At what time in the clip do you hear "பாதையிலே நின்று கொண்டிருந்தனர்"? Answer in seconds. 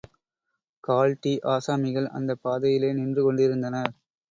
2.41-3.93